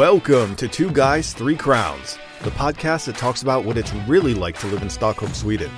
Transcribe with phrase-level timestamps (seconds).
[0.00, 4.58] Welcome to Two Guys, Three Crowns, the podcast that talks about what it's really like
[4.60, 5.70] to live in Stockholm, Sweden.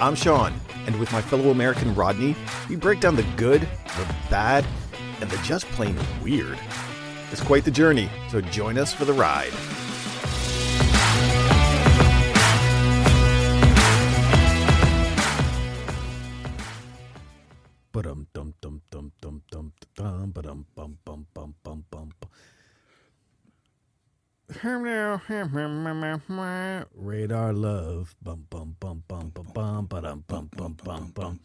[0.00, 0.54] I'm Sean,
[0.86, 2.34] and with my fellow American Rodney,
[2.70, 4.64] we break down the good, the bad,
[5.20, 6.58] and the just plain weird.
[7.30, 9.52] It's quite the journey, so join us for the ride.
[26.94, 28.14] Radar love.
[28.22, 29.86] Bum bum bum bum bum bum
[30.26, 31.40] bum bum bum bum.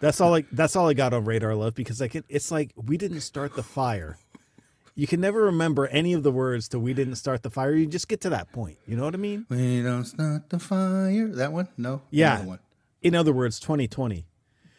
[0.00, 2.72] That's all I that's all I got on radar love because I can it's like
[2.76, 4.18] we didn't start the fire.
[4.94, 7.74] You can never remember any of the words to we didn't start the fire.
[7.74, 8.78] You just get to that point.
[8.86, 9.44] You know what I mean?
[9.50, 11.28] We don't start the fire.
[11.28, 11.68] That one?
[11.76, 12.00] No.
[12.10, 12.36] Yeah.
[12.36, 12.58] Another one.
[13.02, 14.26] In other words, 2020.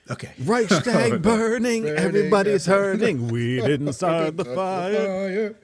[0.09, 0.31] Okay.
[0.39, 3.27] Reichstag burning, Burning, everybody's hurting.
[3.27, 5.55] We didn't start the fire.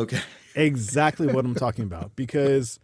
[0.00, 0.20] Okay.
[0.54, 2.78] Exactly what I'm talking about because.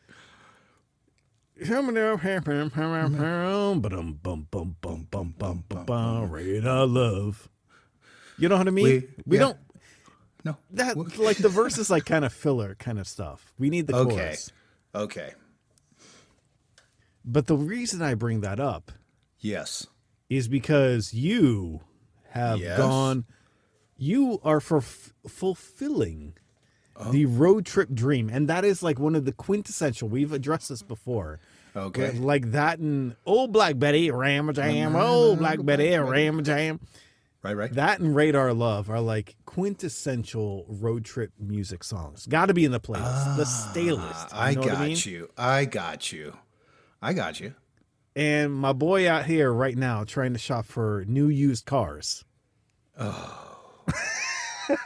[6.27, 7.49] Radar love.
[8.39, 8.85] You know what I mean?
[8.85, 9.43] We- We, yeah.
[9.45, 9.57] don't.
[10.45, 10.57] No.
[10.73, 13.53] That like the verse is like kind of filler kind of stuff.
[13.59, 14.17] We need the Okay.
[14.17, 14.51] chorus.
[14.95, 15.33] Okay.
[17.25, 18.93] But the reason I bring that up
[19.39, 19.87] Yes.
[20.29, 21.81] is because you
[22.31, 22.79] have Yes.
[22.79, 23.25] gone
[23.97, 26.35] you are for fulfilling
[26.97, 27.13] Oh.
[27.13, 30.83] the road trip dream and that is like one of the quintessential we've addressed this
[30.83, 31.39] before
[31.77, 32.19] Okay.
[32.19, 36.81] Like- that and oh black betty ram jam oh black betty ram jam
[37.43, 37.57] Right.
[37.57, 37.73] Right.
[37.75, 42.71] that and radar love are like quintessential road trip music songs got to be in
[42.71, 44.29] the playlist the staylist.
[44.33, 44.97] Ah, I got I mean?
[45.05, 45.29] you.
[45.37, 46.37] I got you.
[47.03, 47.55] I got you.
[48.15, 52.25] and my boy out here right now trying to shop for new used cars
[52.99, 53.85] Oh.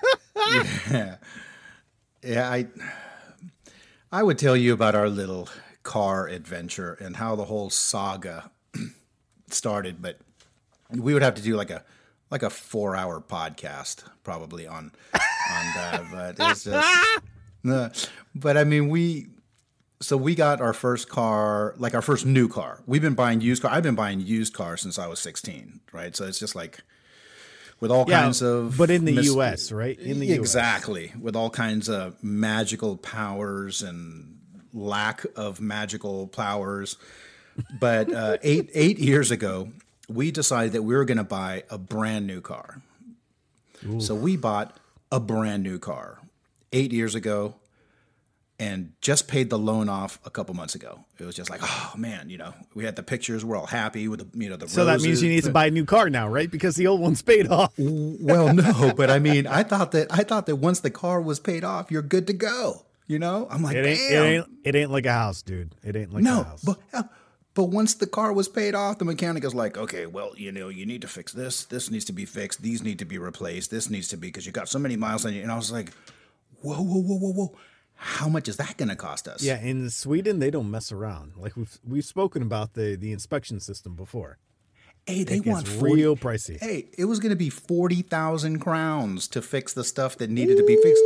[0.90, 1.16] Yeah.
[2.22, 2.50] Yeah.
[2.50, 2.66] I.
[4.12, 5.48] I would tell you about our little
[5.82, 8.50] car adventure and how the whole saga
[9.50, 10.18] started, but
[10.90, 11.84] we would have to do like a
[12.30, 16.04] like a four hour podcast probably on on that.
[16.10, 17.20] But it's just
[17.62, 17.90] no.
[18.34, 19.28] But I mean, we
[20.00, 22.82] so we got our first car, like our first new car.
[22.86, 23.70] We've been buying used car.
[23.70, 26.14] I've been buying used cars since I was sixteen, right?
[26.14, 26.80] So it's just like
[27.80, 29.98] with all Yeah, kinds of but in the mis- US, right?
[29.98, 30.38] In the US.
[30.38, 34.38] exactly with all kinds of magical powers and
[34.74, 36.96] lack of magical powers.
[37.80, 39.70] But uh, eight eight years ago,
[40.08, 42.82] we decided that we were going to buy a brand new car.
[43.98, 44.76] So we bought
[45.12, 46.18] a brand new car
[46.72, 47.54] eight years ago,
[48.58, 51.04] and just paid the loan off a couple months ago.
[51.18, 53.44] It was just like, oh man, you know, we had the pictures.
[53.44, 54.68] We're all happy with the you know the.
[54.68, 56.50] So that means you need to buy a new car now, right?
[56.50, 57.74] Because the old one's paid off.
[57.78, 61.38] Well, no, but I mean, I thought that I thought that once the car was
[61.38, 62.82] paid off, you're good to go.
[63.06, 65.74] You know, I'm like, It ain't, it ain't it ain't like a house, dude.
[65.84, 66.62] It ain't like a no, house.
[66.64, 67.02] but uh,
[67.56, 70.68] but once the car was paid off, the mechanic is like, okay, well, you know,
[70.68, 71.64] you need to fix this.
[71.64, 72.60] This needs to be fixed.
[72.60, 73.70] These need to be replaced.
[73.70, 75.40] This needs to be because you got so many miles on you.
[75.42, 75.90] And I was like,
[76.60, 77.56] whoa, whoa, whoa, whoa, whoa.
[77.94, 79.42] How much is that going to cost us?
[79.42, 81.32] yeah, in Sweden they don't mess around.
[81.38, 84.36] Like we've we've spoken about the the inspection system before.
[85.06, 86.60] Hey, they It want 40, real pricey.
[86.60, 90.58] Hey, it was going to be forty thousand crowns to fix the stuff that needed
[90.58, 91.02] to be fixed.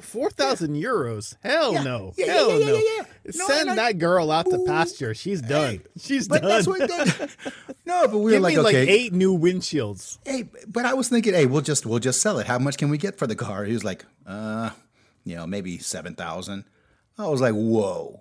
[0.00, 1.36] Four thousand euros.
[1.42, 2.12] Hell Yeah, no.
[2.16, 3.04] yeah, yeah, Hell yeah, yeah, no.
[3.34, 5.14] No, Send I- that girl out to pasture.
[5.14, 5.80] She's done.
[5.98, 6.50] She's But done.
[6.50, 6.78] that's what.
[6.80, 7.30] That,
[7.86, 10.18] no, but we Give were like, me like okay, eight new windshields.
[10.24, 12.46] hey, but I was thinking, hey, we'll just we'll just sell it.
[12.46, 13.64] How much can we get for the car?
[13.64, 14.70] He was like, uh,
[15.24, 16.64] you know, maybe seven thousand.
[17.18, 18.20] I was like, whoa,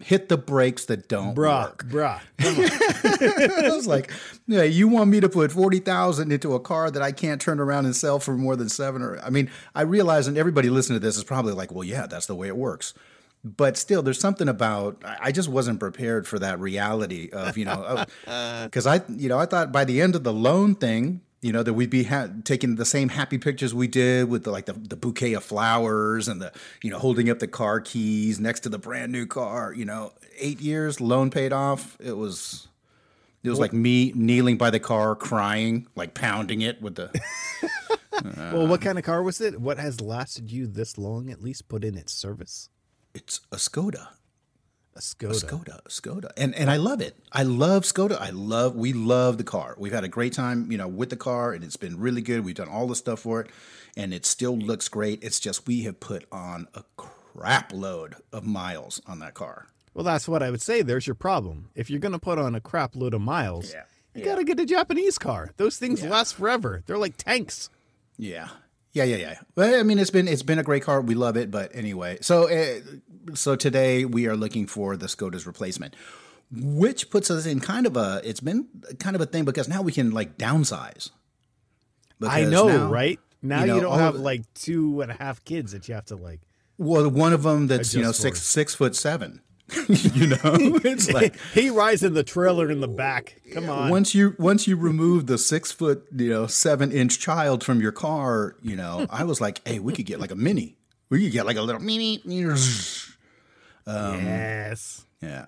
[0.00, 1.84] hit the brakes that don't Bruh, work.
[1.86, 2.20] bruh.
[2.40, 4.10] I was like,
[4.46, 7.60] yeah, you want me to put forty thousand into a car that I can't turn
[7.60, 9.18] around and sell for more than seven or?
[9.20, 12.26] I mean, I realize, and everybody listening to this is probably like, well, yeah, that's
[12.26, 12.94] the way it works.
[13.46, 17.66] But still, there's something about I I just wasn't prepared for that reality of you
[17.66, 18.04] know
[18.64, 21.62] because I you know I thought by the end of the loan thing you know
[21.62, 24.72] that we'd be ha- taking the same happy pictures we did with the, like the,
[24.72, 26.50] the bouquet of flowers and the
[26.82, 30.12] you know holding up the car keys next to the brand new car you know
[30.38, 32.68] eight years loan paid off it was
[33.42, 37.10] it was like me kneeling by the car crying like pounding it with the
[38.36, 39.60] well, what kind of car was it?
[39.60, 41.30] What has lasted you this long?
[41.30, 42.68] At least put in its service.
[43.14, 44.08] it's a Skoda
[44.96, 45.44] A Skoda.
[45.44, 47.16] Skoda, Skoda, and and I love it.
[47.32, 48.16] I love Skoda.
[48.20, 48.76] I love.
[48.76, 49.74] We love the car.
[49.76, 52.44] We've had a great time, you know, with the car, and it's been really good.
[52.44, 53.48] We've done all the stuff for it,
[53.96, 55.22] and it still looks great.
[55.24, 59.66] It's just we have put on a crap load of miles on that car.
[59.94, 60.82] Well, that's what I would say.
[60.82, 61.70] There's your problem.
[61.74, 63.82] If you're going to put on a crap load of miles, Yeah.
[64.16, 65.50] You gotta get a Japanese car.
[65.56, 66.84] Those things last forever.
[66.86, 67.68] They're like tanks.
[68.16, 68.48] Yeah.
[68.94, 69.38] Yeah, yeah, yeah.
[69.56, 71.00] Well, I mean, it's been it's been a great car.
[71.00, 72.18] We love it, but anyway.
[72.20, 72.80] So, uh,
[73.34, 75.96] so today we are looking for the Skoda's replacement,
[76.52, 78.20] which puts us in kind of a.
[78.24, 78.68] It's been
[79.00, 81.10] kind of a thing because now we can like downsize.
[82.22, 83.18] I know, now- right?
[83.42, 86.16] Now you you, don't have like two and a half kids that you have to
[86.16, 86.40] like.
[86.78, 88.44] Well, one of them that's you know six for.
[88.44, 89.42] six foot seven.
[89.88, 93.40] you know, it's like he rides in the trailer in the back.
[93.52, 93.88] Come on.
[93.88, 97.92] once you once you remove the six foot you know seven inch child from your
[97.92, 100.76] car, you know, I was like, hey, we could get like a mini.
[101.08, 102.20] We could get like a little mini.
[104.20, 105.04] yes.
[105.20, 105.46] Yeah.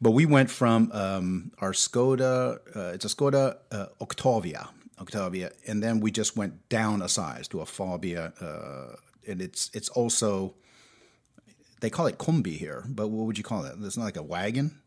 [0.00, 4.68] But we went from um, our Skoda, uh, it's a Skoda uh, Octavia,
[5.00, 8.96] Octavia, and then we just went down a size to a Fabia, uh,
[9.26, 10.54] and it's it's also
[11.84, 13.74] they call it combi here, but what would you call it?
[13.82, 14.80] It's not like a wagon,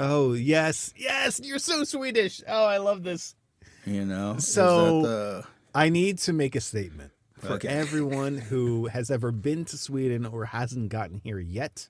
[0.00, 1.40] Oh yes, yes.
[1.42, 2.42] You're so Swedish.
[2.48, 3.36] Oh, I love this.
[3.86, 4.36] you know.
[4.38, 5.44] So- the-
[5.74, 7.68] I need to make a statement for Okay.
[7.68, 11.88] everyone who has ever been to Sweden or hasn't gotten here yet.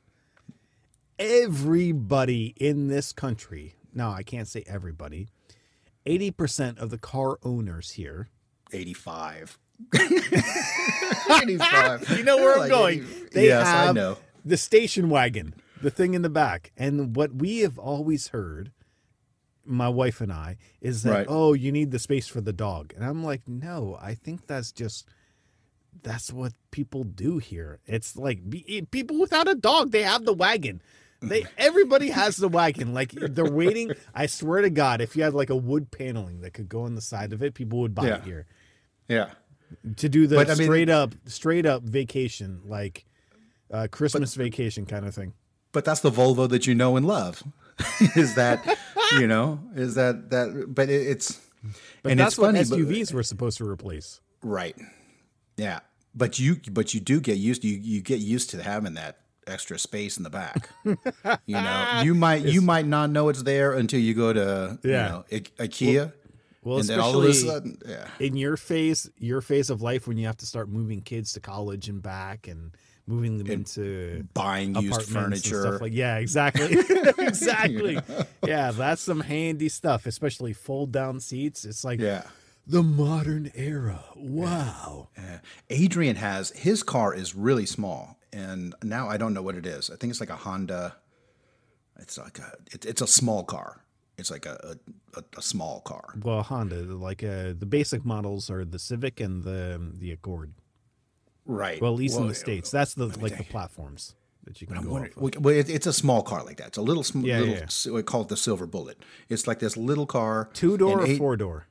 [1.19, 5.29] Everybody in this country, no, I can't say everybody,
[6.07, 8.29] 80% of the car owners here,
[8.73, 9.59] 85.
[11.31, 12.17] 85.
[12.19, 12.99] you know where I'm Like going.
[13.01, 14.17] 80 They yes, I have know.
[14.45, 16.73] the station wagon, the thing in the back.
[16.77, 18.73] And what we have always heard,
[19.65, 21.27] my wife and I, is that, Right.
[21.29, 22.93] oh, you need the space for the dog.
[22.97, 25.07] And I'm like, no, I think that's just.
[26.03, 27.81] That's what people do here.
[27.85, 28.39] It's like
[28.93, 30.81] people without a dog, they have the wagon.
[31.21, 32.95] They everybody has the wagon.
[32.95, 33.91] Like they're waiting.
[34.15, 36.95] I swear to God, if you had like a wood paneling that could go on
[36.95, 38.17] the side of it, people would buy Yeah.
[38.19, 38.47] it here
[39.09, 39.31] Yeah.
[39.97, 43.05] To do the But, I mean- straight up straight up vacation like
[43.71, 45.35] uh, christmas vacation kind of thing
[45.73, 47.43] but that's the Volvo that you know and love.
[48.17, 48.79] is that
[49.21, 49.61] you know?
[49.77, 50.65] Is that that?
[50.75, 51.39] But it, it's
[52.03, 52.59] but and that's it's funny.
[52.61, 54.75] what but- suvs were supposed to replace right?
[55.59, 55.81] Yeah,
[56.15, 57.65] but you but you do get used.
[57.65, 60.71] You you get used to having that extra space in the back.
[60.85, 60.97] you
[61.47, 64.89] know, you might you might not know it's there until you go to Yeah.
[65.07, 65.25] you know
[65.61, 66.13] I- IKEA, well
[66.77, 70.07] and then all of a especially sudden, yeah, in your phase your phase of life
[70.07, 72.73] when you have to start moving kids to college and back and
[73.07, 75.63] moving them into buying used and furniture.
[75.63, 76.77] stuff like yeah exactly
[77.19, 77.99] exactly
[78.47, 82.25] yeah that's some handy stuff especially fold down seats it's like yeah.
[82.67, 85.09] the modern era wow
[85.71, 89.91] Adrian has his car is really small, and now I don't know what it is.
[89.91, 90.97] I think it's like a Honda.
[91.99, 93.85] It's like a it, it's a small car.
[94.19, 94.77] It's like a
[95.15, 96.15] a, a small car.
[96.23, 100.53] Well, Honda, like uh, the basic models are the Civic and the the Accord.
[101.47, 101.81] Right.
[101.81, 104.97] Well, at least in the states, that's the like the platforms that you can go
[104.97, 105.45] off of.
[105.45, 106.69] well, it's a small car like that.
[106.69, 107.61] It's a little, sm- Yeah, little yeah.
[107.63, 108.99] s- we call it the Silver Bullet.
[109.29, 110.49] It's like this little car.
[110.53, 111.67] Two door or eight- four door?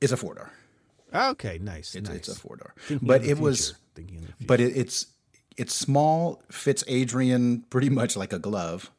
[0.00, 0.50] It's a four door.
[1.14, 1.94] Okay, nice.
[1.94, 2.18] It's, nice.
[2.18, 2.74] it's a four door.
[3.02, 4.46] But it was, future, thinking of the future.
[4.46, 5.06] but it, it's
[5.56, 6.42] it's small.
[6.50, 8.90] Fits Adrian pretty much like a glove.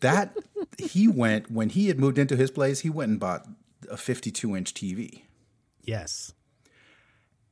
[0.00, 0.36] That
[0.78, 2.80] he went when he had moved into his place.
[2.80, 3.46] He went and bought
[3.90, 5.22] a 52 inch TV.
[5.82, 6.32] yes,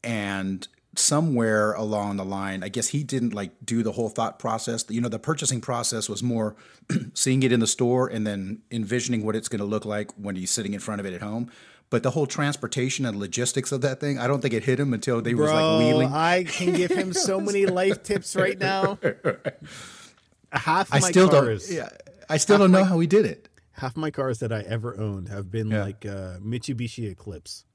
[0.05, 0.69] and
[0.99, 5.00] somewhere along the line i guess he didn't like do the whole thought process you
[5.00, 6.56] know the purchasing process was more
[7.15, 10.37] seeing it in the store and then envisioning what it's going to look like when
[10.37, 11.50] he's sitting in front of it at home
[11.90, 14.95] but the whole transportation and logistics of that thing i don't think it hit him
[14.95, 18.59] until they was like bro, wheeling I can give him so many life tips right
[18.59, 18.99] now.
[20.52, 21.90] Half i still don't yeah
[22.28, 25.28] i still don't know how he did it half my cars that I ever owned
[25.28, 25.85] have been Yeah.
[25.85, 27.66] like uh, Mitsubishi Eclipse.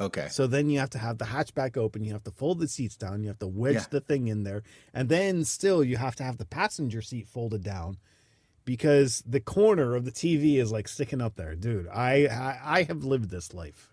[0.00, 2.66] okay So then you have to have the hatchback open, you have to fold the
[2.66, 3.84] seats down, you have to wedge Yeah.
[3.90, 7.62] the thing in there, and then still you have to have the passenger seat folded
[7.62, 7.98] down
[8.64, 11.86] because the corner of the TV is like sticking up there, dude.
[11.88, 13.88] I I, I have lived this life.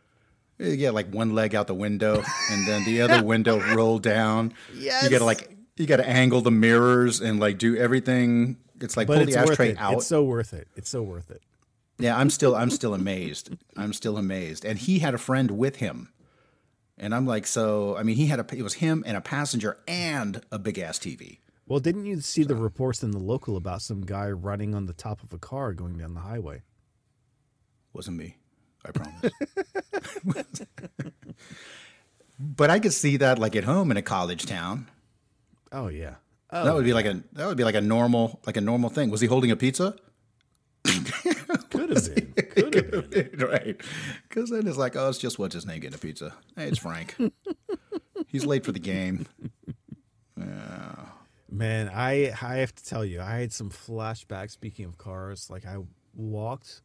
[0.58, 4.54] you get like one leg out the window and then the other window roll down
[4.76, 5.04] Yes.
[5.04, 9.20] you gotta like you gotta angle the mirrors and like do everything it's like But
[9.20, 10.68] pull it's the ashtray out It's so worth it.
[10.76, 11.42] It's so worth it.
[12.00, 13.56] Yeah, I'm still I'm still amazed.
[13.78, 14.66] I'm still amazed.
[14.66, 16.10] And he had a friend with him.
[16.98, 19.78] And I'm like, so I mean, he had a it was him and a passenger
[19.88, 21.40] and a big ass TV.
[21.66, 24.94] Well, didn't you see the reports in the local about some guy running on the
[24.94, 26.62] top of a car going down the highway?
[27.94, 28.38] Wasn't me.
[28.86, 29.32] I promise.
[32.40, 34.90] but I could see that like at home in a college town.
[35.72, 36.16] Oh yeah.
[36.54, 38.90] Oh, That would be like a that would be like a normal like a normal
[38.90, 39.10] thing.
[39.10, 39.96] Was he holding a pizza?
[40.84, 42.34] could have been.
[42.54, 43.48] Could have been.
[43.48, 43.82] right.
[44.28, 46.34] Because then it's like, oh, it's just what's his name getting a pizza.
[46.56, 47.16] Hey, it's Frank.
[48.28, 49.26] He's late for the game.
[50.38, 51.06] Yeah.
[51.50, 54.52] Man, I I have to tell you, I had some flashbacks.
[54.52, 55.78] Speaking of cars, like I
[56.14, 56.82] walked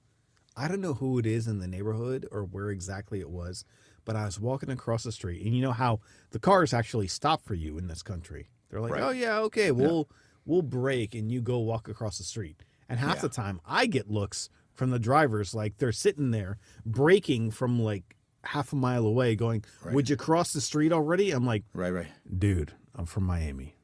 [0.59, 3.65] I don't know who it is in the neighborhood or where exactly it was,
[4.05, 7.45] but I was walking across the street, and you know how the cars actually stop
[7.45, 8.49] for you in this country.
[8.71, 9.03] They're like, Right.
[9.03, 10.09] "Oh yeah, okay, we'll
[10.45, 13.23] we'll break, and you go walk across the street." And half Yeah.
[13.23, 18.17] the time, I get looks from the drivers like they're sitting there breaking from like
[18.45, 22.09] half a mile away, going, "Would you cross the street already?" I'm like, Right, right.
[22.39, 23.75] dude, I'm from Miami.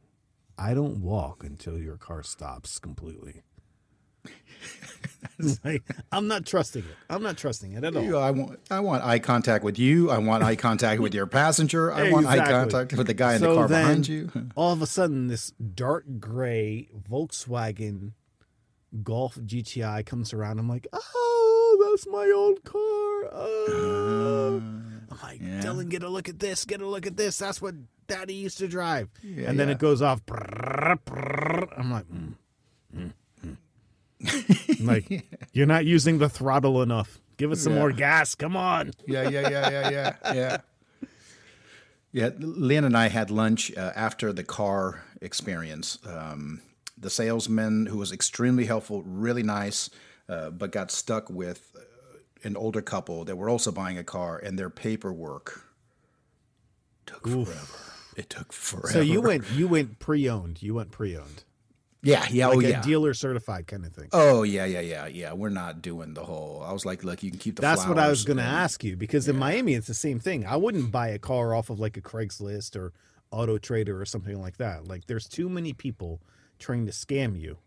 [0.57, 3.43] I don't walk until your car stops completely.
[5.65, 6.97] like, I'm not trusting it.
[7.11, 8.03] I'm not trusting it at all.
[8.03, 10.11] You- I want I want eye contact with you.
[10.11, 11.93] I want eye contact with your passenger.
[11.93, 14.31] I want eye contact with the guy in So the car behind you.
[14.55, 18.13] All of a sudden, this dark gray Volkswagen
[19.03, 20.59] Golf GTI comes around.
[20.59, 22.81] I'm like, oh, that's my old car.
[23.33, 24.63] Oh.
[25.11, 25.61] I'm like, yeah.
[25.61, 26.65] Dylan, get a look at this.
[26.65, 27.39] Get a look at this.
[27.39, 27.75] That's what
[28.07, 29.09] Daddy used to drive.
[29.23, 29.75] Yeah, and then yeah.
[29.75, 30.21] it goes off.
[30.29, 32.35] I'm like, mm,
[32.97, 33.13] mm,
[34.81, 37.19] I'm like, you're not using the throttle enough.
[37.37, 37.79] Give us some Yeah.
[37.81, 38.35] more gas.
[38.35, 38.93] Come on.
[39.07, 40.57] yeah, yeah, yeah, yeah, yeah, yeah.
[42.13, 45.99] Yeah, Lynn and I had lunch uh, after the car experience.
[46.07, 46.61] Um,
[46.97, 49.91] the salesman, who was extremely helpful, really nice,
[50.29, 51.81] uh, but got stuck with uh,
[52.45, 55.65] an older couple that were also buying a car, and their paperwork
[57.05, 57.93] took forever.
[58.17, 58.93] It took forever.
[58.93, 60.63] So you went, you went pre-owned.
[60.63, 61.43] You went pre-owned,
[62.05, 62.83] yeah, yeah, like oh a yeah.
[62.83, 64.09] dealer certified kind of thing.
[64.13, 65.33] Oh yeah, yeah, yeah, yeah.
[65.33, 66.63] We're not doing the whole.
[66.67, 67.63] I was like, look, you can keep the.
[67.63, 70.47] That's what I was going to ask you because in Miami it's the same thing.
[70.47, 72.93] I wouldn't buy a car off of like a Craigslist or
[73.31, 74.87] Auto Trader or something like that.
[74.87, 76.21] Like there's too many people
[76.59, 77.59] trying to scam you.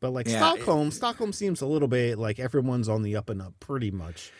[0.00, 3.40] But like Yeah, Stockholm, Stockholm seems a little bit like everyone's on the up and
[3.40, 4.30] up pretty much.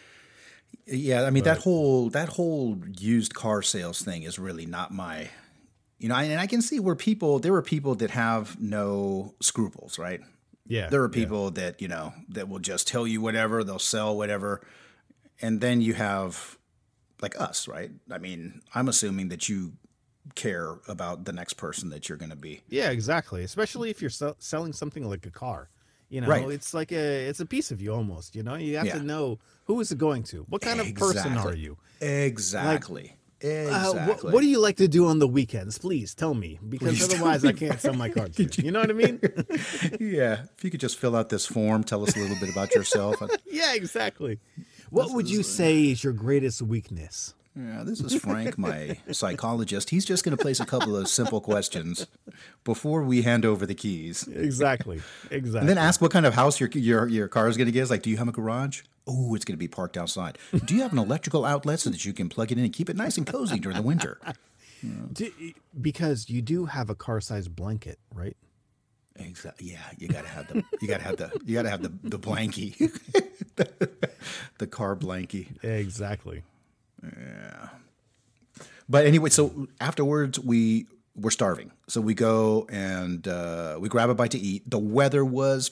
[0.86, 5.30] Yeah, I mean that whole that whole used car sales thing is really not my,
[5.98, 9.98] you know, and I can see where people there are people that have no scruples,
[9.98, 10.20] right?
[10.66, 10.88] Yeah.
[10.88, 11.14] There are yeah.
[11.22, 14.60] people that you know that will just tell you whatever, they'll sell whatever,
[15.40, 16.58] and then you have
[17.20, 17.90] like us, right?
[18.10, 19.74] I mean, I'm assuming that you
[20.34, 22.62] care about the next person that you're going to be.
[22.68, 23.44] Yeah, exactly.
[23.44, 25.68] Especially if you're sell- selling something like a car.
[26.08, 26.48] You know, Right.
[26.50, 28.54] it's like a it's a piece of you almost, you know?
[28.54, 28.98] You have Yeah.
[28.98, 30.44] to know who is it going to?
[30.48, 31.76] What kind of person are you?
[32.00, 33.10] Exactly.
[33.12, 34.00] Uh, Uh, exactly.
[34.06, 35.76] what, what do you like to do on the weekends?
[35.76, 38.38] Please tell me, because Please otherwise I can't sell my cards.
[38.44, 38.48] You.
[38.56, 39.20] you know what I mean?
[40.00, 42.74] yeah, if you could just fill out this form, tell us a little bit about
[42.74, 43.22] yourself.
[43.46, 44.38] yeah, exactly.
[44.90, 47.34] What would you say is your greatest weakness?
[47.56, 49.90] Yeah, this is Frank, my psychologist.
[49.90, 52.06] He's just going to place a couple of simple questions
[52.64, 55.00] before we hand over the keys, Exactly.
[55.30, 55.60] Exactly.
[55.60, 57.82] and then ask what kind of house your your your car is going to get.
[57.82, 58.82] It's like, do you have a garage?
[59.06, 60.38] Oh, it's going to be parked outside.
[60.64, 62.88] Do you have an electrical outlet so that you can plug it in and keep
[62.90, 64.18] it nice and cozy during the winter?
[65.12, 65.32] Do-
[65.80, 68.36] because you do have a car-sized blanket, right?
[69.16, 69.70] Exactly.
[69.70, 71.82] Yeah, you got to have the you got to have the you got to have
[71.82, 72.74] the the blankie,
[74.58, 75.62] the car blankie.
[75.62, 76.42] Exactly.
[78.88, 84.14] But anyway, so afterwards we were starving, so we go and uh, we grab a
[84.14, 84.68] bite to eat.
[84.68, 85.70] The weather was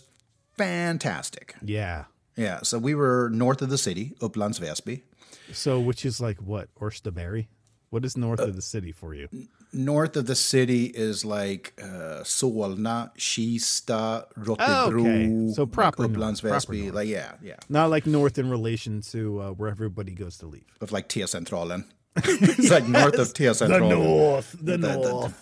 [0.57, 1.55] fantastic.
[1.62, 2.05] Yeah.
[2.37, 5.03] Yeah, so we were north of the city, Upplands Väsby.
[5.53, 6.75] So, which is like what?
[6.81, 7.49] Orstaberry?
[7.93, 9.29] What is north of the city for you?
[9.75, 15.53] North of the city is like uh, Solna, Kista, Rotebro, Oh, okay.
[15.53, 16.95] So proper like north, proper north.
[16.95, 20.65] Like yeah, yeah, Not like north in relation to uh, where everybody goes to leave.
[20.81, 21.85] of like T-centralen.
[22.17, 23.91] it's like north of T-centralen.
[23.91, 24.53] north.
[24.59, 25.35] The, the, the,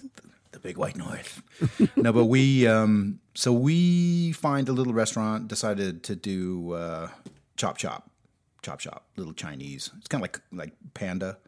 [0.51, 1.41] the big white north.
[1.97, 7.11] no, but we um so we find a little restaurant, decided to do uh
[7.57, 8.11] chop chop.
[8.63, 9.93] Chop chop, little Chinese.
[9.99, 11.39] It's kind of like like panda.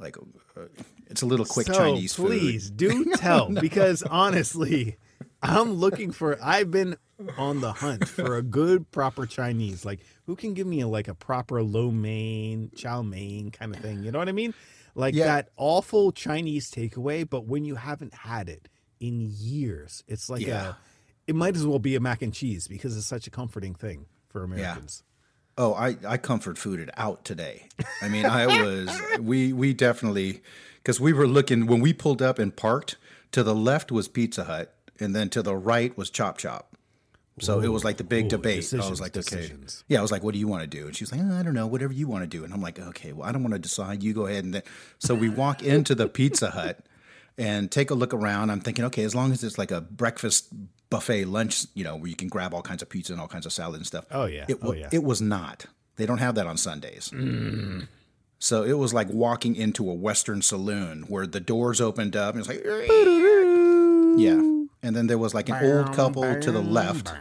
[0.00, 0.16] Like
[0.56, 0.62] uh,
[1.08, 2.76] it's a little quick so Chinese please food.
[2.76, 4.96] do tell because honestly
[5.42, 6.96] i'm looking for i've been
[7.36, 11.08] on the hunt for a good proper chinese like who can give me a, like
[11.08, 14.54] a proper lo mein chow mein kind of thing you know what i mean
[14.94, 15.26] like Yeah.
[15.26, 18.68] that awful chinese takeaway but when you haven't had it
[19.00, 20.70] in years it's like Yeah.
[20.70, 20.74] a
[21.26, 24.06] it might as well be a mac and cheese because it's such a comforting thing
[24.28, 25.02] for americans
[25.60, 27.68] Oh, I I comfort fooded out today.
[28.00, 28.88] I mean, I was
[29.20, 30.42] we we definitely
[30.76, 32.96] because we were looking when we pulled up and parked.
[33.32, 36.74] To the left was Pizza Hut, and then to the right was Chop Chop.
[37.40, 38.72] So it was like the big Ooh, debate.
[38.74, 39.52] I was like, okay,
[39.86, 39.98] yeah.
[39.98, 40.86] I was like, what do you want to do?
[40.86, 42.42] And she's like, "Oh, I don't know, whatever you want to do.
[42.42, 44.02] And I'm like, okay, well, I don't want to decide.
[44.02, 44.62] You go ahead and then.
[44.98, 46.84] So we walk into the Pizza Hut
[47.38, 48.50] and take a look around.
[48.50, 50.48] I'm thinking, okay, as long as it's like a breakfast
[50.90, 53.46] buffet lunch, you know, where you can grab all kinds of pizza and all kinds
[53.46, 54.04] of salad and stuff.
[54.10, 54.44] Oh, yeah.
[54.48, 54.88] It, Oh, yeah.
[54.92, 55.66] it was not.
[55.96, 57.12] They don't have that on Sundays.
[58.38, 62.40] So it was like walking into a Western saloon where the doors opened up and
[62.40, 62.62] it's like,
[64.18, 64.40] yeah.
[64.82, 67.12] And then there was like an old couple to the left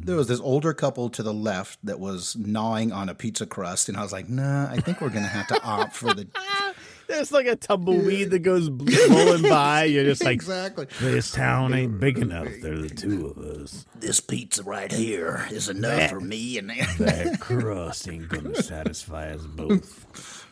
[0.00, 3.90] there was this older couple to the left that was gnawing on a pizza crust,
[3.90, 6.26] and I was like, nah, I think we're gonna have to opt for the
[7.08, 9.84] There's like a tumbleweed that goes blowing by.
[9.84, 10.86] You're just like, exactly.
[11.00, 12.48] this town ain't big enough.
[12.60, 13.86] They're the two of us.
[13.96, 19.42] This pizza right here is enough for me and That crust ain't gonna satisfy us
[19.46, 20.44] both.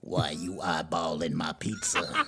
[0.00, 2.26] why you eyeballing my pizza?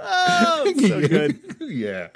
[0.00, 1.38] Oh, so good.
[1.60, 2.08] yeah.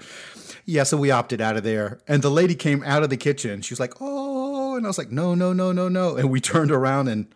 [0.67, 2.01] Yeah, so we opted out of there.
[2.09, 3.61] And the lady came out of the kitchen.
[3.61, 6.17] She was like, oh, and I was like, no, no, no, no, no.
[6.17, 7.27] And we turned around and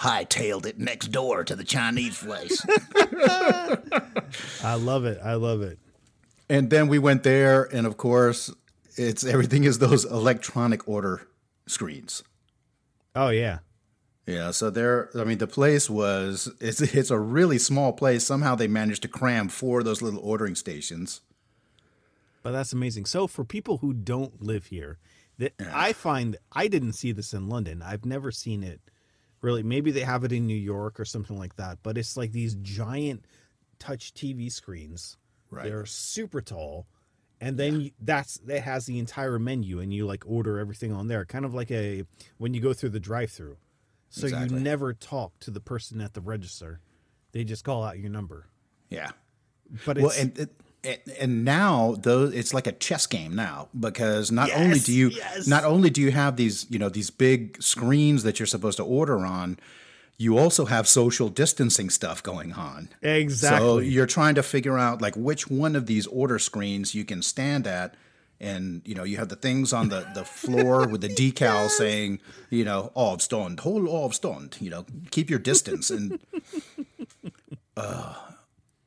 [0.00, 2.64] hightailed it next door to the Chinese place.
[4.64, 5.18] I love it.
[5.22, 5.78] I love it.
[6.48, 8.52] and then we went there, and of course,
[8.96, 11.26] it's everything is those electronic order
[11.66, 12.22] screens.
[13.14, 13.58] Oh yeah.
[14.26, 15.10] Yeah, so there.
[15.18, 18.24] I mean, the place was it's it's a really small place.
[18.24, 21.20] Somehow they managed to cram four of those little ordering stations.
[22.42, 23.04] But that's amazing.
[23.04, 24.98] So for people who don't live here,
[25.38, 27.82] that I find I didn't see this in London.
[27.82, 28.80] I've never seen it
[29.42, 29.62] really.
[29.62, 31.78] Maybe they have it in New York or something like that.
[31.82, 33.24] But it's like these giant
[33.78, 35.16] touch TV screens.
[35.50, 35.64] Right.
[35.64, 36.86] They're super tall.
[37.40, 41.08] And then you, that's that has the entire menu and you like order everything on
[41.08, 41.24] there.
[41.24, 42.04] Kind of like a
[42.38, 43.56] when you go through the drive-through.
[44.10, 44.58] So Exactly.
[44.58, 46.80] you never talk to the person at the register.
[47.32, 48.46] They just call out your number.
[48.90, 49.10] Yeah.
[49.86, 50.50] But it's Well, and it,
[50.84, 55.08] and- and now those it's like a chess game now because not only do you
[55.10, 55.46] yes.
[55.46, 58.84] not only do you have these you know these big screens that you're supposed to
[58.84, 59.58] order on,
[60.16, 62.88] you also have social distancing stuff going on.
[63.02, 63.66] exactly.
[63.66, 67.22] So you're trying to figure out like which one of these order screens you can
[67.22, 67.94] stand at.
[68.42, 72.20] And you know you have the things on the, the floor with the decal saying
[72.48, 76.18] you know avstånd, hold avstånd, you know keep your distance and
[77.76, 78.14] uh,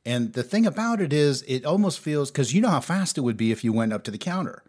[0.06, 3.22] and the thing about it is it almost feels because you know how fast it
[3.22, 4.62] would be if you went up to the counter.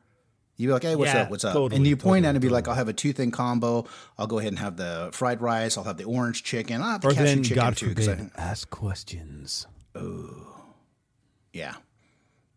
[0.58, 1.30] You'd be like, hey, what's Yeah, up?
[1.32, 1.52] What's up?
[1.54, 3.30] totally, and you point totally, at it and be like, I'll have a two thing
[3.32, 3.86] combo.
[4.18, 5.78] I'll go ahead and have the fried rice.
[5.78, 6.82] I'll have the orange chicken.
[6.82, 7.94] I'll have the or cashew then chicken God too.
[7.94, 9.68] 'cause forbid, I, ask questions.
[9.96, 10.62] Oh,
[11.52, 11.74] yeah.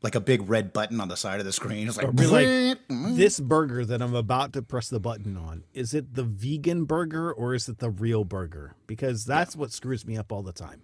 [0.01, 1.89] Like a big red button on the side of the screen.
[1.89, 2.47] It's like, like,
[2.89, 3.17] mm.
[3.17, 7.33] this burger that I'm about to press the button on, is it the vegan burger
[7.33, 8.77] or is it the real burger?
[8.87, 10.83] Because that's what screws me up all the time.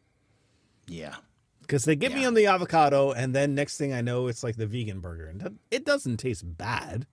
[0.88, 1.14] yeah.
[1.66, 4.57] Because they get me on the avocado, and then next thing I know, it's like
[4.57, 7.07] the vegan burger, and it doesn't taste bad,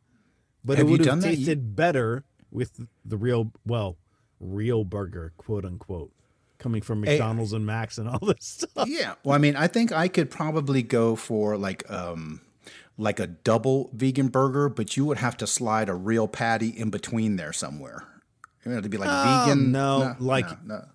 [0.64, 1.32] but Have it would have done that?
[1.32, 3.98] You- tasted better with the real, well,
[4.40, 6.12] real burger, quote unquote,
[6.58, 8.88] coming from McDonald's and Max and all this stuff.
[8.88, 9.16] Yeah.
[9.24, 12.42] Well, I mean, I think I could probably go for like um
[12.98, 16.90] like a double vegan burger, but you would have to slide a real patty in
[16.92, 18.04] between there somewhere.
[18.66, 19.72] You know, to be like Oh, vegan.
[19.72, 20.86] no, like- no, no.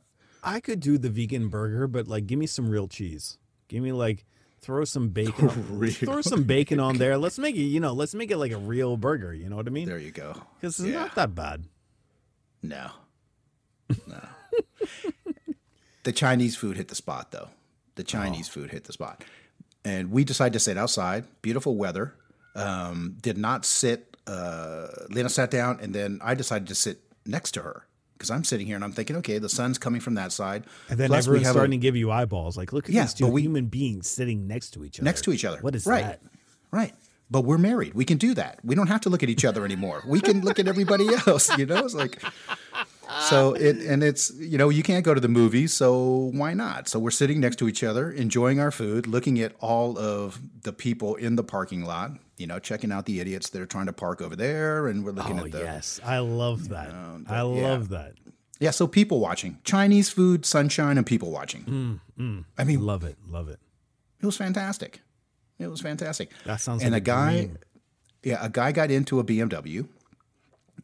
[0.45, 3.39] I could do the vegan burger, but like, give me some real cheese.
[3.69, 4.25] Give me like,
[4.61, 5.49] throw some bacon,
[5.91, 7.17] throw some bacon on there.
[7.19, 9.33] Let's make it, you know, let's make it like a real burger.
[9.35, 9.89] You know what I mean?
[9.89, 10.35] There you go.
[10.61, 11.01] Because it's Yeah.
[11.01, 11.65] not that bad.
[12.63, 12.91] No.
[14.07, 14.21] No.
[16.05, 17.49] the Chinese food hit the spot though.
[17.97, 19.25] The Chinese food hit the spot.
[19.85, 22.15] And we decided to sit outside, beautiful weather.
[22.55, 27.53] Um, did not sit uh Lena sat down and then I decided to sit next
[27.53, 27.87] to her.
[28.17, 30.65] Because I'm sitting here and I'm thinking, okay, the sun's coming from that side.
[30.89, 32.57] And then Plus, everyone's have a- starting to give you eyeballs.
[32.57, 35.05] Like, look at Yeah, these two we- human beings sitting next to each other.
[35.05, 35.59] next to each other.
[35.61, 36.03] What is right.
[36.05, 36.21] that?
[36.71, 36.95] Right.
[37.31, 37.95] But we're married.
[37.95, 38.61] We can do that.
[38.65, 40.03] We don't have to look at each other anymore.
[40.07, 41.85] We can look at everybody else, you know?
[41.85, 42.23] It's like
[43.29, 46.89] so it and it's you know, you can't go to the movies, so why not?
[46.89, 50.73] So we're sitting next to each other, enjoying our food, looking at all of the
[50.73, 53.93] people in the parking lot, you know, checking out the idiots that are trying to
[53.93, 56.91] park over there and we're looking Oh at the yes, I love that.
[57.29, 57.43] I yeah.
[57.43, 58.15] love that.
[58.59, 59.59] Yeah, so people watching.
[59.65, 62.01] Chinese food, sunshine, and people watching.
[62.59, 63.17] I mean, Love it.
[63.29, 63.59] Love it.
[64.21, 65.01] It was fantastic.
[65.59, 66.31] It was fantastic.
[66.45, 67.59] That sounds and like a guy, dream.
[68.23, 69.89] yeah, a guy got into a BMW,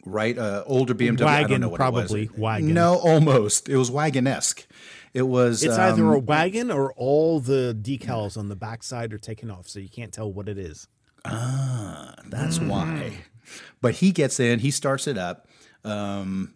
[0.05, 0.37] right?
[0.37, 1.13] Uh, older BMW.
[1.13, 2.23] I don't Wagon, know what probably.
[2.25, 2.39] It was.
[2.39, 2.75] Wagon.
[2.75, 3.69] No, almost.
[3.69, 4.67] It was wagon esque.
[5.15, 5.63] It was.
[5.63, 9.69] It's either um, a wagon or all the decals on the backside are taken off,
[9.69, 10.89] so you can't tell what it is.
[11.25, 12.69] Ah, that's mm-hmm.
[12.69, 13.13] why.
[13.81, 15.49] But he gets in, he starts it up.
[15.85, 16.55] Um,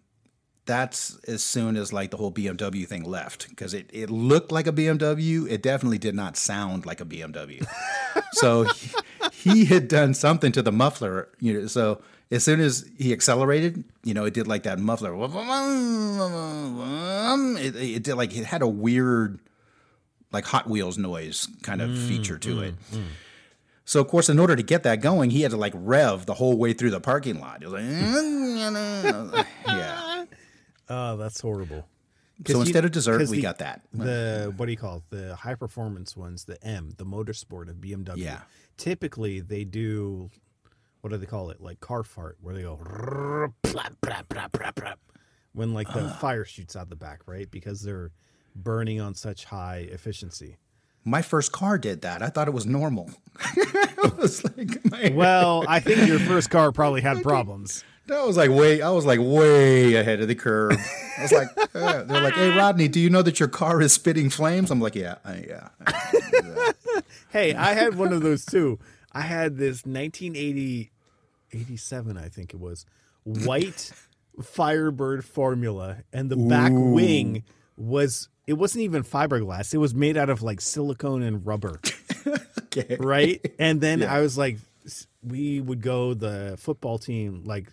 [0.66, 4.66] that's as soon as like the whole BMW thing left because it, it looked like
[4.66, 5.48] a BMW.
[5.48, 7.64] It definitely did not sound like a BMW.
[8.32, 8.90] so he,
[9.32, 11.28] he had done something to the muffler.
[11.40, 15.14] You know, so as soon as he accelerated, you know, it did like that muffler.
[17.58, 19.38] It, it did like it had a weird,
[20.32, 22.74] like Hot Wheels noise kind of mm, feature to it.
[22.90, 23.04] Mm, mm.
[23.86, 26.34] So of course, in order to get that going, he had to like rev the
[26.34, 27.62] whole way through the parking lot.
[27.62, 30.24] It was like, yeah.
[30.88, 31.86] Oh, that's horrible.
[32.46, 33.82] So you- instead of dessert, we the- got that.
[33.94, 35.04] The what do you call it?
[35.10, 38.16] The high performance ones, the M, the motorsport of BMW.
[38.16, 38.40] Yeah.
[38.76, 40.30] Typically, they do
[41.00, 41.60] what do they call it?
[41.60, 43.52] Like car fart, where they go
[45.52, 47.48] when like the fire shoots out the back, right?
[47.48, 48.10] Because they're
[48.56, 50.56] burning on such high efficiency.
[51.06, 52.20] My first car did that.
[52.20, 53.08] I thought it was normal.
[53.40, 54.80] I was like,
[55.14, 57.84] Well, I think your first car probably had problems.
[58.10, 60.78] I was like way, I was like way ahead of the curve.
[61.18, 63.92] I was like, uh, they're like, hey Rodney, do you know that your car is
[63.92, 64.70] spitting flames?
[64.70, 66.72] I'm like, yeah, I, yeah.
[67.30, 68.78] Hey, I had one of those too.
[69.12, 70.90] I had this 1980,
[71.52, 72.84] 87, I think it was,
[73.24, 73.92] white
[74.42, 77.42] Firebird formula, and the back wing
[77.76, 79.74] was it wasn't even fiberglass.
[79.74, 81.80] It was made out of like silicone and rubber,
[82.76, 82.96] Okay.
[83.00, 83.44] right?
[83.58, 84.58] And then I was like,
[85.22, 87.72] we would go the football team, like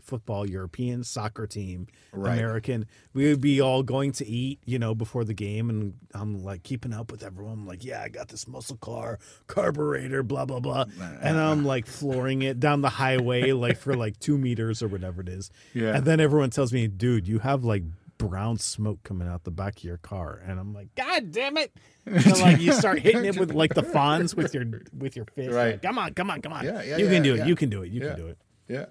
[0.00, 2.34] football European soccer team, Right.
[2.34, 2.86] American.
[3.14, 6.62] We would be all going to eat, you know, before the game, and I'm like
[6.62, 7.54] keeping up with everyone.
[7.54, 10.84] I'm like, yeah, I got this muscle car, carburetor, blah blah blah,
[11.22, 15.22] and I'm like flooring it down the highway, like for like two meters or whatever
[15.22, 15.50] it is.
[15.72, 15.96] Yeah.
[15.96, 17.82] And then everyone tells me, dude, you have like
[18.28, 21.72] brown smoke coming out the back of your car, and I'm like, God damn it!
[22.06, 24.64] And like you start hitting it with like the fawns with your
[24.96, 25.52] with your fist.
[25.52, 25.72] Right.
[25.72, 26.64] Like, come on, come on, come on.
[26.64, 27.46] Yeah, yeah, you yeah, can do it.
[27.46, 27.90] You can do it.
[27.92, 28.08] You Yeah.
[28.08, 28.38] can do it.
[28.68, 28.86] Yeah.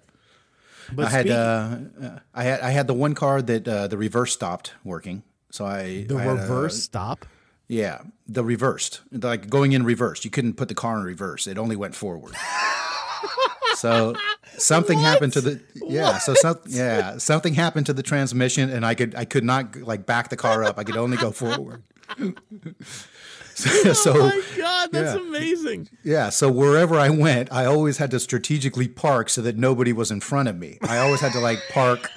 [0.94, 3.88] But I had speak- uh, uh, I had I had the one car that uh,
[3.88, 5.24] the reverse stopped working.
[5.52, 7.26] So I the I had a- reverse stop.
[7.68, 10.24] yeah, the reversed, like going in reverse.
[10.26, 12.34] You couldn't put the car in reverse; it only went forward.
[13.82, 14.16] so
[14.58, 16.18] something happened to the yeah.
[16.20, 20.06] So some, yeah, something happened to the transmission, and I could I could not like
[20.06, 20.78] back the car up.
[20.78, 21.84] I could only go forward.
[23.64, 25.22] Oh so, so Oh my god, that's yeah.
[25.22, 25.90] amazing.
[26.04, 30.10] yeah, so wherever I went, I always had to strategically park so that nobody was
[30.10, 30.80] in front of me.
[30.82, 32.10] I always had to like park.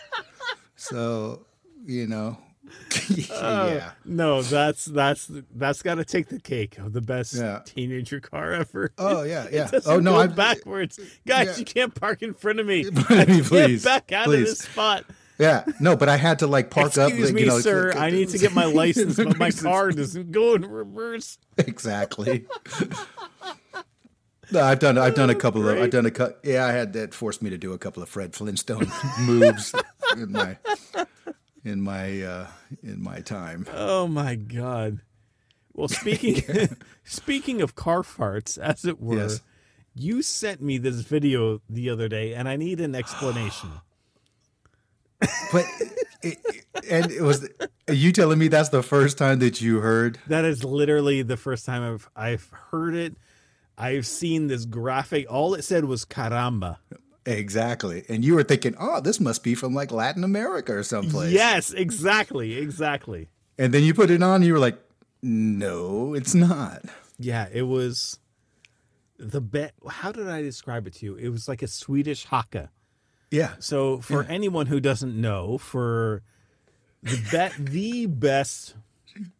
[0.76, 1.44] So,
[1.84, 2.38] you know,
[3.08, 3.34] yeah.
[3.34, 7.60] Uh, no, that's that's that's got to take the cake of the best Yeah.
[7.64, 8.92] teenager car ever.
[8.98, 9.70] Oh, yeah, yeah.
[9.86, 11.46] Oh, no, go I- backwards, guys.
[11.48, 11.56] Yeah.
[11.56, 12.84] You can't park in front of me.
[12.90, 14.42] please, Get back out please.
[14.42, 15.04] of this spot.
[15.38, 17.08] Yeah, no, but I had to like park up.
[17.08, 17.90] Excuse me, you know, sir.
[17.90, 21.38] click- I need to get my license, but my car doesn't go in reverse.
[21.58, 22.46] exactly.
[24.52, 24.98] No, I've done.
[24.98, 25.78] I've done a oh, couple of.
[25.78, 26.38] I've done a cut.
[26.44, 28.86] Yeah, I had that forced me to do a couple of Fred Flintstone
[29.20, 29.74] moves
[30.16, 30.56] in my
[31.64, 32.46] in my uh,
[32.82, 33.66] in my time.
[33.72, 35.00] Oh my god.
[35.72, 36.42] Well, speaking
[37.04, 39.40] speaking of car farts, as it were, Yes.
[39.94, 43.70] you sent me this video the other day, and I need an explanation.
[45.52, 45.64] But
[46.22, 46.36] it,
[46.90, 47.48] and it was
[47.90, 50.18] you telling me that's the first time that you heard.
[50.26, 53.16] That is literally the first time I've I've heard it.
[53.78, 55.26] I've seen this graphic.
[55.30, 56.76] All it said was caramba.
[57.26, 58.04] Exactly.
[58.08, 61.32] And you were thinking, oh, this must be from like Latin America or someplace.
[61.32, 63.28] Yes, exactly, exactly.
[63.58, 64.78] And then you put it on and you were like,
[65.22, 66.82] no, it's not.
[67.18, 68.18] Yeah, it was
[69.18, 69.72] the bet.
[69.88, 71.14] How did I describe it to you?
[71.14, 72.70] It was like a Swedish haka.
[73.30, 73.52] Yeah.
[73.58, 76.22] So for anyone who doesn't know, for
[77.02, 78.74] the bet the best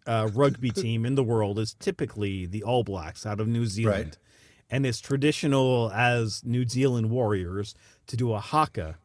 [0.07, 4.05] uh, rugby team in the world is typically the All Blacks out of New Zealand.
[4.05, 4.19] Right.
[4.71, 7.75] And it's traditional as New Zealand Warriors
[8.07, 8.97] to do a haka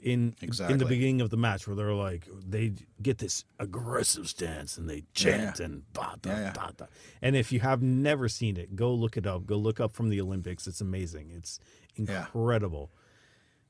[0.00, 4.76] in in the beginning of the match where they're like they get this aggressive stance
[4.76, 5.64] and they chant Yeah.
[5.66, 6.52] and ba, da, Yeah, yeah.
[6.52, 6.86] da, da.
[7.22, 10.08] and if you have never seen it go look it up go look up from
[10.08, 11.60] the olympics it's amazing it's
[11.96, 12.22] Yeah.
[12.34, 12.90] incredible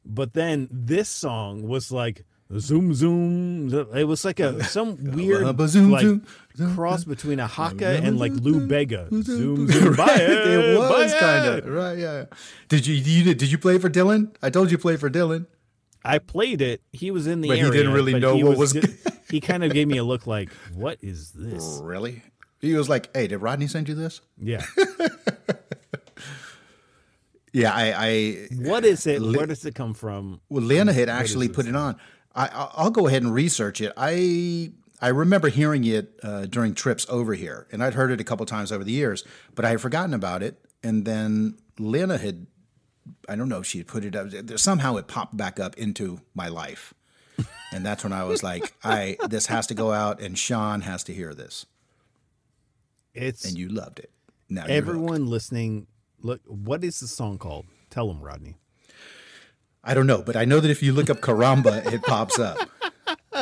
[0.07, 2.25] but then this song was like
[2.59, 6.27] zoom zoom it was like a some weird zoom, like zoom,
[6.75, 10.21] cross between a haka and like lou bega zoom zoom right.
[10.21, 11.99] it was kind of right.
[11.99, 12.25] Yeah.
[12.69, 14.35] Did you, you did, did you play for Dylan?
[14.43, 15.47] I told you play for Dylan.
[16.05, 16.83] I played it.
[16.93, 18.73] He was in the But he didn't really know what was-
[19.31, 22.23] he kind of gave me a look like, "What is this?" Really?
[22.61, 24.65] He was like, "Hey, did Rodney send you this?" Yeah.
[27.53, 29.21] Yeah, I, I What is it?
[29.21, 30.41] Where does it come from?
[30.49, 31.97] Well, Lena had actually put it on.
[32.35, 33.93] I, I'll go ahead and research it.
[33.97, 38.25] I I remember hearing it uh, during trips over here, and I'd heard it a
[38.25, 40.65] couple times over the years, but I had forgotten about it.
[40.85, 42.47] And then Lena had,
[43.29, 44.29] I don't know if she had put it up.
[44.59, 46.95] Somehow it popped back up into my life,
[47.73, 51.03] and that's when I was like, "I this has to go out, and Sean has
[51.05, 51.67] to hear this."
[53.13, 54.11] It's And you loved it.
[54.49, 55.89] Now everyone listening.
[56.21, 57.67] Look, what is the song called?
[57.91, 58.57] Tell them, Rodney.
[59.85, 62.57] I don't know, but I know that if you look up Caramba, it pops up.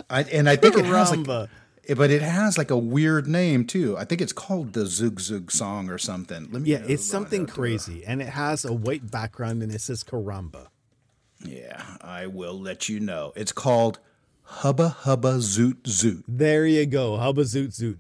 [0.09, 3.97] I, and I think it has like, but it has like a weird name too.
[3.99, 6.49] I think it's called the Zug Zug song or something.
[6.51, 6.71] Let me.
[6.71, 10.69] Yeah, it's something crazy, and it has a white background, and it says Caramba.
[11.45, 13.33] Yeah, I will let you know.
[13.37, 13.99] It's called
[14.45, 16.23] Hubba Hubba Zoot Zoot.
[16.29, 17.17] There you go.
[17.17, 17.99] Hubba zoot zoot.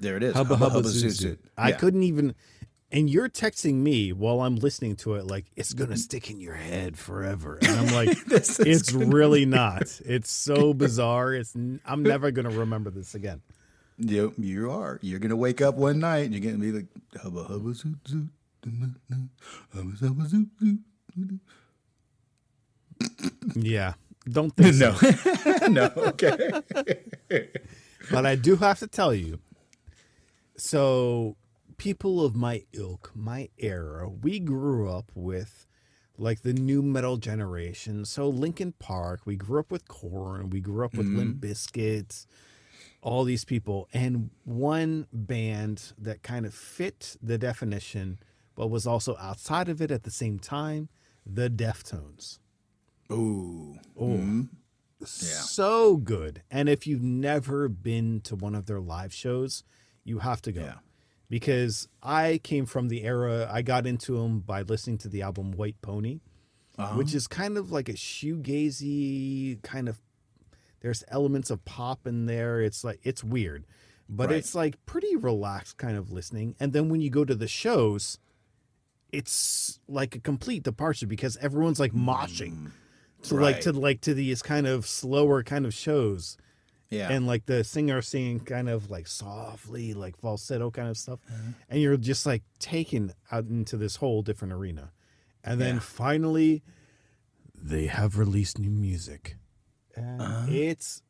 [0.00, 0.34] There it is.
[0.34, 1.38] Hubba hubba, zoot zoot.
[1.56, 1.76] I Yeah.
[1.76, 2.34] couldn't even.
[2.94, 5.96] And you're texting me while I'm listening to it, like it's gonna mm-hmm.
[5.96, 7.58] stick in your head forever.
[7.74, 10.00] And I'm like, it's really not.
[10.04, 11.34] It's so bizarre.
[11.34, 13.42] It's n- I'm never gonna remember this again.
[13.98, 15.00] Yep, you are.
[15.02, 16.86] You're gonna wake up one night and you're gonna be like
[17.20, 18.28] hubba hubba zoot zoot.
[19.74, 21.40] hubba hubba zoot zoot.
[23.56, 23.94] Yeah,
[24.28, 24.94] don't think so.
[25.66, 26.62] No, no, okay.
[28.10, 29.40] but I do have to tell you.
[30.56, 31.36] So,
[31.76, 35.66] people of my ilk, my era, we grew up with
[36.16, 38.04] like the new metal generation.
[38.04, 41.18] So, Linkin Park, we grew up with Korn, we grew up with mm-hmm.
[41.18, 42.26] Limp Bizkit,
[43.02, 48.18] all these people, and one band that kind of fit the definition,
[48.54, 50.88] but was also outside of it at the same time,
[51.26, 52.38] the Deftones.
[53.12, 54.46] Ooh, Oh,
[55.04, 56.42] so good.
[56.50, 59.64] And if you've never been to one of their live shows,
[60.04, 60.62] you have to go.
[60.62, 60.74] Yeah.
[61.30, 65.52] Because I came from the era, I got into them by listening to the album
[65.52, 66.20] White Pony,
[66.78, 66.96] Uh-huh.
[66.96, 70.00] which is kind of like a shoegazy kind of,
[70.80, 72.60] there's elements of pop in there.
[72.60, 73.64] It's like, it's weird,
[74.08, 74.36] but Right.
[74.38, 76.56] it's like pretty relaxed kind of listening.
[76.60, 78.18] And then when you go to the shows,
[79.12, 82.72] it's like a complete departure because everyone's like moshing
[83.22, 83.80] to like to Mm.
[83.80, 86.36] Like to these kind of slower kind of shows
[86.90, 91.18] yeah, and like the singer singing kind of like softly like falsetto kind of stuff
[91.28, 91.52] Uh-huh.
[91.68, 94.92] and you're just like taken out into this whole different arena
[95.42, 95.80] and then Yeah.
[95.80, 96.62] finally
[97.54, 99.36] they have released new music
[99.96, 100.46] and Uh-huh.
[100.50, 101.02] it's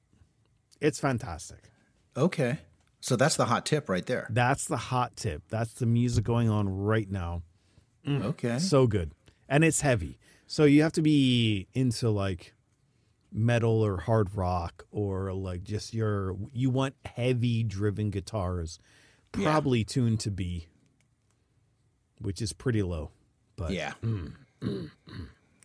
[0.81, 1.71] it's fantastic
[2.17, 2.59] okay.
[3.01, 4.27] So that's the hot tip right there.
[4.31, 7.43] that's the hot tip that's the music going on right now
[8.07, 8.59] Okay.
[8.59, 9.13] so good
[9.49, 12.53] and it's heavy so you have to be into like
[13.37, 18.79] metal or hard rock or like just your you want heavy driven guitars
[19.37, 19.51] Yeah.
[19.51, 20.69] probably tuned to b
[22.21, 23.11] which is pretty low
[23.57, 23.95] but yeah.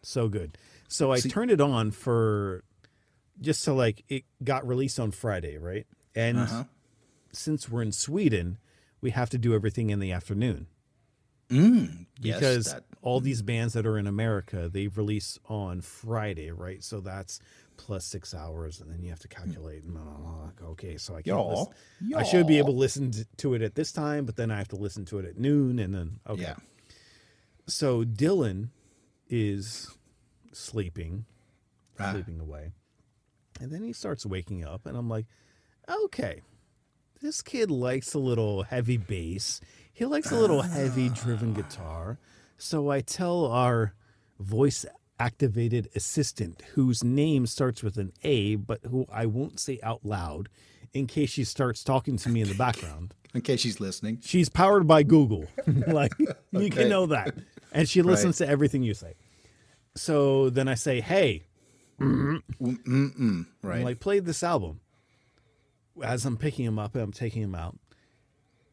[0.02, 2.64] so good so i turned it on for
[3.40, 6.64] just to like it got released on friday right and Uh-huh.
[7.32, 8.58] since we're in sweden
[9.02, 10.68] we have to do everything in the afternoon
[11.52, 16.52] Mm, yes, because that- all these bands that are in America they release on Friday,
[16.52, 16.84] right?
[16.84, 17.40] So that's
[17.78, 19.84] plus six hours, and then you have to calculate.
[19.84, 20.44] and blah, blah, blah.
[20.46, 21.28] Like, Okay, so I can't.
[21.28, 21.74] Y'all.
[22.16, 24.68] I should be able to listen to it at this time, but then I have
[24.70, 26.42] to listen to it at noon, and then okay.
[26.42, 26.56] Yeah.
[27.68, 28.70] So Dylan
[29.30, 29.90] is
[30.52, 31.26] sleeping,
[32.00, 32.12] Ah.
[32.12, 32.72] sleeping away,
[33.62, 35.26] and then he starts waking up, and I'm like,
[35.90, 36.42] okay,
[37.22, 39.62] this kid likes a little heavy bass.
[39.94, 42.18] He likes a little heavy driven guitar.
[42.60, 43.94] So I tell our
[44.40, 44.86] voice
[45.20, 50.50] activated assistant, whose name starts with an A, but who I won't say out loud
[50.94, 53.14] in case she starts talking to me in the background.
[53.34, 54.20] In case she's listening.
[54.22, 55.46] She's powered by Google.
[55.88, 56.14] like
[56.52, 57.36] you can know that.
[57.72, 59.14] And she listens to everything you say.
[59.96, 61.44] So then I say, hey,
[62.00, 63.46] Mm-mm.
[63.62, 63.78] Right.
[63.78, 64.80] I'm like, play this album.
[66.04, 67.78] As I'm picking him up and I'm taking him out.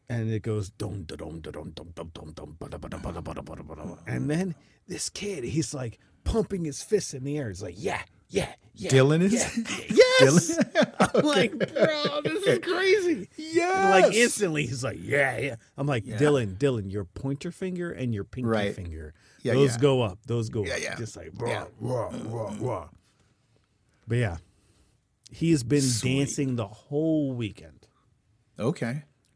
[0.09, 3.97] And it goes dum dum dum dum dum dum dum.
[4.07, 4.55] And then
[4.87, 7.49] this kid, he's like pumping his fists in the air.
[7.49, 8.89] He's like, yeah, yeah, yeah.
[8.89, 9.33] Dylan is.
[9.33, 10.57] yeah, Yes.
[10.99, 13.29] I'm like, bro, this is crazy.
[13.37, 14.03] yes.
[14.05, 15.55] Like instantly, he's like, yeah, yeah.
[15.77, 18.73] I'm like, Dylan, Dylan, your pointer finger and your pinky Right.
[18.75, 19.77] finger, Yeah, those yeah.
[19.81, 20.19] go up.
[20.25, 20.79] Those go Yeah, up.
[20.81, 20.95] yeah.
[20.95, 21.65] Just like, rah, Yeah.
[21.79, 22.89] rah, rah, rah.
[24.07, 24.37] But yeah,
[25.31, 26.17] he's been Sweet.
[26.19, 27.87] dancing the whole weekend.
[28.57, 29.03] Okay.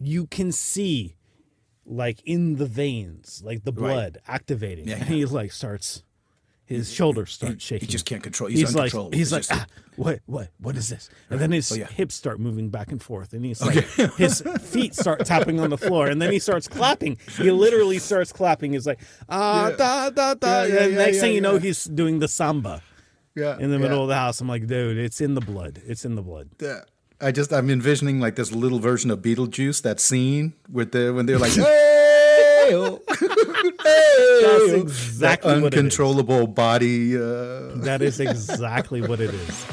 [0.00, 1.14] you can see
[1.84, 4.88] like in the veins, like the blood activating.
[4.88, 6.02] Yeah, and he like starts
[6.64, 7.86] his shoulders start shaking.
[7.88, 8.48] He just can't control.
[8.48, 9.18] He's, He's like uncontrollable.
[9.18, 11.10] he's like ah, what what what is this?
[11.28, 11.86] And then his Oh, yeah.
[11.88, 13.84] hips start moving back and forth, and he's like
[14.16, 17.18] his feet start tapping on the floor, and then he starts clapping.
[17.38, 18.72] He literally starts clapping.
[18.72, 19.76] He's like ah Yeah.
[19.76, 20.62] da da da.
[20.62, 22.82] Yeah, and next thing you know, he's doing the samba
[23.34, 24.40] yeah, in the middle of the house.
[24.40, 25.82] I'm like, dude, it's in the blood.
[25.84, 26.50] It's in the blood.
[26.60, 26.82] Yeah.
[27.22, 31.26] I just I'm envisioning like this little version of Beetlejuice that scene with the when
[31.26, 32.70] they're like hey,
[33.10, 37.18] That's exactly that uncontrollable body.
[37.18, 37.76] Uh...
[37.76, 39.66] That is exactly what it is.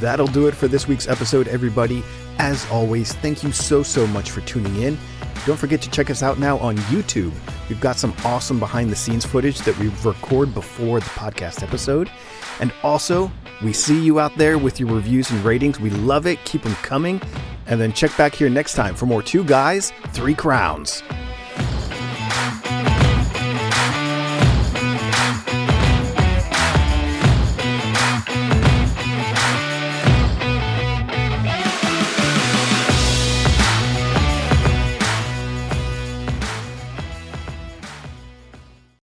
[0.00, 2.02] That'll do it for this week's episode, everybody.
[2.38, 4.98] As always, thank you so, so much for tuning in.
[5.44, 7.32] Don't forget to check us out now on YouTube.
[7.68, 12.08] We've got some awesome behind the scenes footage that we record before the podcast episode.
[12.60, 13.30] And also,
[13.62, 15.80] we see you out there with your reviews and ratings.
[15.80, 16.44] We love it.
[16.44, 17.20] Keep them coming.
[17.66, 21.02] And then check back here next time for more Two Guys, Three Crowns.